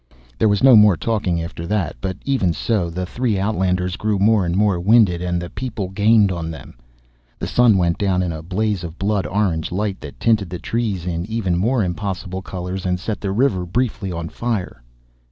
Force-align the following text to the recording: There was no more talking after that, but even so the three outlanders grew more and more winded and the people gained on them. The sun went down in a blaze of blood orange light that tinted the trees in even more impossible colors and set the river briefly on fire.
There 0.39 0.49
was 0.49 0.63
no 0.63 0.75
more 0.75 0.97
talking 0.97 1.43
after 1.43 1.67
that, 1.67 1.95
but 2.01 2.17
even 2.25 2.53
so 2.53 2.89
the 2.89 3.05
three 3.05 3.37
outlanders 3.39 3.97
grew 3.97 4.17
more 4.17 4.47
and 4.47 4.55
more 4.55 4.79
winded 4.79 5.21
and 5.21 5.39
the 5.39 5.51
people 5.51 5.89
gained 5.89 6.31
on 6.31 6.49
them. 6.49 6.73
The 7.37 7.45
sun 7.45 7.77
went 7.77 7.99
down 7.99 8.23
in 8.23 8.31
a 8.31 8.41
blaze 8.41 8.83
of 8.83 8.97
blood 8.97 9.27
orange 9.27 9.71
light 9.71 10.01
that 10.01 10.19
tinted 10.19 10.49
the 10.49 10.57
trees 10.57 11.05
in 11.05 11.27
even 11.27 11.55
more 11.55 11.83
impossible 11.83 12.41
colors 12.41 12.83
and 12.83 12.99
set 12.99 13.21
the 13.21 13.31
river 13.31 13.63
briefly 13.63 14.11
on 14.11 14.29
fire. 14.29 14.81